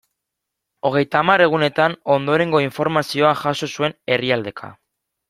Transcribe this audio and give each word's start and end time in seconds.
Hogeita 0.89 1.19
hamar 1.19 1.43
egunetan 1.45 1.95
ondorengo 2.15 2.61
informazioa 2.69 3.35
jaso 3.43 3.71
zuen 3.75 3.95
herrialdeka. 4.17 4.73